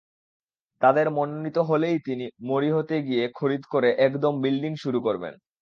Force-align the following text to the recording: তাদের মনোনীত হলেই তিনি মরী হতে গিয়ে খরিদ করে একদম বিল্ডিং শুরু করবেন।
তাদের 0.81 1.07
মনোনীত 1.11 1.57
হলেই 1.69 1.97
তিনি 2.05 2.25
মরী 2.43 2.69
হতে 2.71 2.95
গিয়ে 3.07 3.23
খরিদ 3.35 3.63
করে 3.73 3.89
একদম 4.07 4.33
বিল্ডিং 4.43 4.71
শুরু 4.83 4.99
করবেন। 5.01 5.33